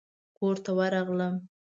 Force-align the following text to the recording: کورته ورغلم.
کورته 0.37 0.71
ورغلم. 0.77 1.35